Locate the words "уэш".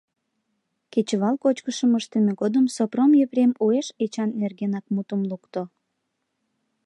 3.63-3.87